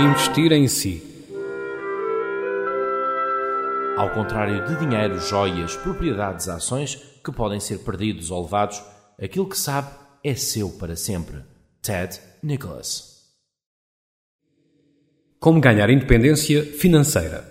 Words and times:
Investir 0.00 0.52
em 0.52 0.66
si. 0.68 1.02
Ao 3.94 4.10
contrário 4.14 4.66
de 4.66 4.76
dinheiro, 4.76 5.20
joias, 5.20 5.76
propriedades, 5.76 6.48
ações 6.48 6.96
que 7.22 7.30
podem 7.30 7.60
ser 7.60 7.78
perdidos 7.80 8.30
ou 8.30 8.42
levados, 8.42 8.82
aquilo 9.22 9.46
que 9.46 9.56
sabe 9.56 9.90
é 10.24 10.34
seu 10.34 10.70
para 10.70 10.96
sempre. 10.96 11.44
Ted 11.82 12.18
Nicholas. 12.42 13.34
Como 15.38 15.60
ganhar 15.60 15.90
independência 15.90 16.64
financeira. 16.64 17.46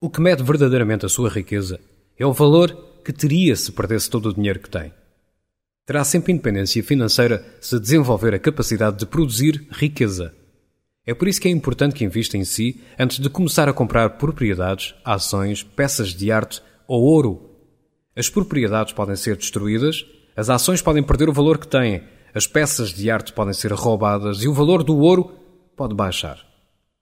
O 0.00 0.08
que 0.08 0.20
mede 0.20 0.42
verdadeiramente 0.42 1.04
a 1.04 1.10
sua 1.10 1.28
riqueza 1.28 1.78
é 2.18 2.24
o 2.24 2.32
valor 2.32 3.02
que 3.04 3.12
teria 3.12 3.54
se 3.54 3.70
perdesse 3.70 4.08
todo 4.08 4.30
o 4.30 4.34
dinheiro 4.34 4.60
que 4.60 4.70
tem. 4.70 4.92
Terá 5.84 6.04
sempre 6.04 6.32
independência 6.32 6.82
financeira 6.82 7.44
se 7.60 7.78
desenvolver 7.78 8.32
a 8.34 8.38
capacidade 8.38 8.98
de 8.98 9.06
produzir 9.06 9.66
riqueza. 9.72 10.32
É 11.04 11.12
por 11.12 11.26
isso 11.26 11.40
que 11.40 11.48
é 11.48 11.50
importante 11.50 11.96
que 11.96 12.04
invista 12.04 12.36
em 12.36 12.44
si 12.44 12.80
antes 12.96 13.18
de 13.18 13.28
começar 13.28 13.68
a 13.68 13.72
comprar 13.72 14.10
propriedades, 14.10 14.94
ações, 15.04 15.64
peças 15.64 16.10
de 16.10 16.30
arte 16.30 16.62
ou 16.86 17.02
ouro. 17.02 17.50
As 18.14 18.28
propriedades 18.28 18.92
podem 18.92 19.16
ser 19.16 19.36
destruídas, 19.36 20.06
as 20.36 20.48
ações 20.48 20.80
podem 20.80 21.02
perder 21.02 21.28
o 21.28 21.32
valor 21.32 21.58
que 21.58 21.66
têm, 21.66 22.04
as 22.32 22.46
peças 22.46 22.90
de 22.90 23.10
arte 23.10 23.32
podem 23.32 23.52
ser 23.52 23.72
roubadas 23.72 24.44
e 24.44 24.48
o 24.48 24.54
valor 24.54 24.84
do 24.84 24.96
ouro 24.96 25.32
pode 25.76 25.94
baixar. 25.94 26.38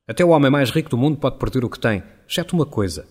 Até 0.08 0.24
o 0.24 0.30
homem 0.30 0.50
mais 0.50 0.70
rico 0.70 0.88
do 0.88 0.96
mundo 0.96 1.18
pode 1.18 1.38
perder 1.38 1.64
o 1.64 1.70
que 1.70 1.78
tem, 1.78 2.02
exceto 2.26 2.56
uma 2.56 2.64
coisa: 2.64 3.06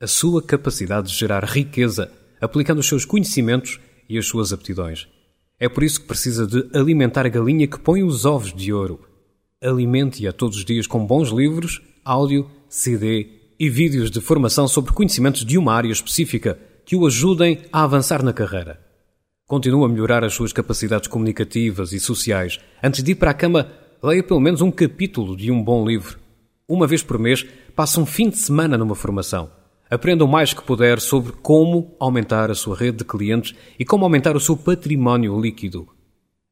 a 0.00 0.06
sua 0.08 0.42
capacidade 0.42 1.08
de 1.08 1.14
gerar 1.16 1.44
riqueza, 1.44 2.10
aplicando 2.40 2.80
os 2.80 2.88
seus 2.88 3.04
conhecimentos 3.04 3.78
e 4.12 4.18
as 4.18 4.26
suas 4.26 4.52
aptidões. 4.52 5.08
É 5.58 5.68
por 5.68 5.82
isso 5.82 6.00
que 6.00 6.06
precisa 6.06 6.46
de 6.46 6.68
alimentar 6.74 7.24
a 7.24 7.30
galinha 7.30 7.66
que 7.66 7.78
põe 7.78 8.02
os 8.02 8.24
ovos 8.26 8.52
de 8.52 8.72
ouro. 8.72 9.00
Alimente-a 9.62 10.32
todos 10.32 10.58
os 10.58 10.64
dias 10.64 10.86
com 10.86 11.06
bons 11.06 11.30
livros, 11.30 11.80
áudio, 12.04 12.50
CD 12.68 13.28
e 13.58 13.70
vídeos 13.70 14.10
de 14.10 14.20
formação 14.20 14.68
sobre 14.68 14.92
conhecimentos 14.92 15.44
de 15.44 15.56
uma 15.56 15.72
área 15.72 15.90
específica 15.90 16.58
que 16.84 16.94
o 16.96 17.06
ajudem 17.06 17.60
a 17.72 17.84
avançar 17.84 18.22
na 18.22 18.32
carreira. 18.32 18.80
Continue 19.46 19.84
a 19.84 19.88
melhorar 19.88 20.24
as 20.24 20.34
suas 20.34 20.52
capacidades 20.52 21.08
comunicativas 21.08 21.92
e 21.92 22.00
sociais. 22.00 22.58
Antes 22.82 23.02
de 23.02 23.12
ir 23.12 23.14
para 23.14 23.30
a 23.30 23.34
cama, 23.34 23.70
leia 24.02 24.22
pelo 24.22 24.40
menos 24.40 24.60
um 24.60 24.70
capítulo 24.70 25.36
de 25.36 25.50
um 25.50 25.62
bom 25.62 25.86
livro. 25.86 26.18
Uma 26.68 26.86
vez 26.86 27.02
por 27.02 27.18
mês, 27.18 27.46
passe 27.74 27.98
um 28.00 28.06
fim 28.06 28.28
de 28.28 28.36
semana 28.38 28.76
numa 28.76 28.94
formação. 28.94 29.61
Aprenda 29.92 30.24
o 30.24 30.26
mais 30.26 30.54
que 30.54 30.62
puder 30.62 30.98
sobre 31.02 31.32
como 31.32 31.94
aumentar 32.00 32.50
a 32.50 32.54
sua 32.54 32.74
rede 32.74 32.96
de 32.96 33.04
clientes 33.04 33.54
e 33.78 33.84
como 33.84 34.06
aumentar 34.06 34.34
o 34.34 34.40
seu 34.40 34.56
património 34.56 35.38
líquido. 35.38 35.86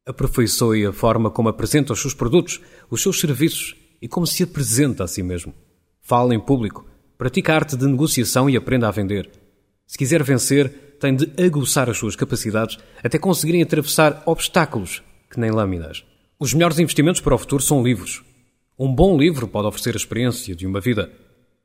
Aperfeiçoe 0.05 0.85
a 0.85 0.93
forma 0.93 1.31
como 1.31 1.49
apresenta 1.49 1.91
os 1.91 1.99
seus 1.99 2.13
produtos, 2.13 2.61
os 2.87 3.01
seus 3.01 3.19
serviços 3.19 3.75
e 3.99 4.07
como 4.07 4.27
se 4.27 4.43
apresenta 4.43 5.05
a 5.05 5.07
si 5.07 5.23
mesmo. 5.23 5.55
Fale 6.03 6.35
em 6.35 6.39
público, 6.39 6.85
pratique 7.17 7.49
a 7.49 7.55
arte 7.55 7.75
de 7.75 7.87
negociação 7.87 8.47
e 8.47 8.55
aprenda 8.55 8.87
a 8.87 8.91
vender. 8.91 9.27
Se 9.87 9.97
quiser 9.97 10.21
vencer, 10.21 10.97
tem 10.99 11.15
de 11.15 11.31
aguçar 11.43 11.89
as 11.89 11.97
suas 11.97 12.15
capacidades 12.15 12.77
até 13.03 13.17
conseguirem 13.17 13.63
atravessar 13.63 14.21
obstáculos 14.27 15.01
que 15.31 15.39
nem 15.39 15.49
lâminas. 15.49 16.05
Os 16.39 16.53
melhores 16.53 16.77
investimentos 16.77 17.21
para 17.21 17.33
o 17.33 17.39
futuro 17.39 17.63
são 17.63 17.81
livros. 17.83 18.23
Um 18.77 18.93
bom 18.93 19.17
livro 19.17 19.47
pode 19.47 19.67
oferecer 19.67 19.95
a 19.95 19.97
experiência 19.97 20.55
de 20.55 20.67
uma 20.67 20.79
vida. 20.79 21.11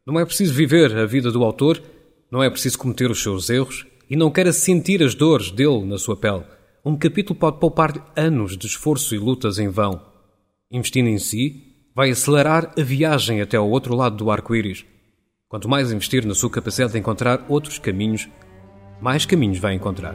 Não 0.07 0.21
é 0.21 0.25
preciso 0.25 0.55
viver 0.55 0.97
a 0.97 1.05
vida 1.05 1.33
do 1.33 1.43
autor, 1.43 1.83
não 2.31 2.41
é 2.41 2.49
preciso 2.49 2.79
cometer 2.79 3.11
os 3.11 3.21
seus 3.21 3.51
erros 3.51 3.85
e 4.09 4.15
não 4.15 4.31
queira 4.31 4.53
sentir 4.53 5.03
as 5.03 5.17
dores 5.17 5.51
dele 5.51 5.85
na 5.85 5.99
sua 5.99 6.17
pele. 6.17 6.45
Um 6.85 6.97
capítulo 6.97 7.37
pode 7.37 7.59
poupar-lhe 7.59 8.01
anos 8.15 8.57
de 8.57 8.69
esforço 8.69 9.17
e 9.17 9.19
lutas 9.19 9.59
em 9.59 9.69
vão. 9.69 10.01
Investindo 10.71 11.09
em 11.09 11.19
si, 11.19 11.91
vai 11.93 12.11
acelerar 12.11 12.73
a 12.79 12.83
viagem 12.83 13.41
até 13.41 13.57
ao 13.57 13.69
outro 13.69 13.97
lado 13.97 14.17
do 14.17 14.31
arco-íris. 14.31 14.85
Quanto 15.49 15.69
mais 15.69 15.91
investir 15.91 16.25
na 16.25 16.35
sua 16.35 16.51
capacidade 16.51 16.93
de 16.93 16.99
encontrar 16.99 17.45
outros 17.49 17.81
caminhos, 17.81 18.29
mais 19.01 19.27
caminhos 19.27 19.59
vai 19.59 19.75
encontrar. 19.75 20.15